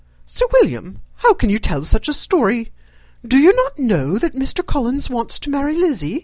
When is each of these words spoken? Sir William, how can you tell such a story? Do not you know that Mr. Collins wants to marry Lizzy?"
Sir 0.25 0.47
William, 0.53 0.97
how 1.17 1.35
can 1.35 1.51
you 1.51 1.59
tell 1.59 1.83
such 1.83 2.07
a 2.07 2.13
story? 2.13 2.71
Do 3.23 3.39
not 3.53 3.77
you 3.77 3.85
know 3.85 4.17
that 4.17 4.33
Mr. 4.33 4.65
Collins 4.65 5.11
wants 5.11 5.37
to 5.37 5.51
marry 5.51 5.75
Lizzy?" 5.77 6.19